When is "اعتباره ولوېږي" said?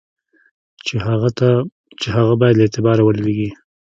2.65-3.49